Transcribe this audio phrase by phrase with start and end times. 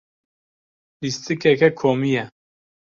[1.01, 2.23] Lîstikeke komî ye.